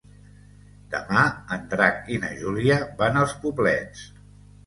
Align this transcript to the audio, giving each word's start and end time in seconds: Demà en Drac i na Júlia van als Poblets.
Demà 0.93 1.25
en 1.57 1.67
Drac 1.73 2.09
i 2.15 2.17
na 2.23 2.31
Júlia 2.39 2.79
van 3.03 3.19
als 3.25 3.35
Poblets. 3.45 4.05